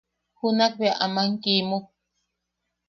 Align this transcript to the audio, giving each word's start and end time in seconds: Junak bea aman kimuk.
Junak 0.39 0.73
bea 0.79 0.99
aman 1.05 1.31
kimuk. 1.41 1.85